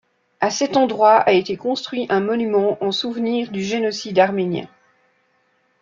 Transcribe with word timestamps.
À 0.39 0.49
cet 0.49 0.77
endroit 0.77 1.17
a 1.17 1.31
été 1.33 1.57
construit 1.57 2.07
un 2.09 2.21
monument 2.21 2.75
en 2.83 2.91
souvenir 2.91 3.51
du 3.51 3.61
génocide 3.61 4.17
arménien. 4.17 4.67